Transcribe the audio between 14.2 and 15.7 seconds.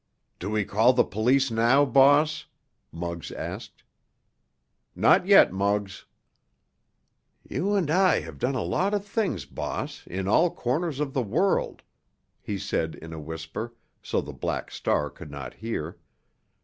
the Black Star could not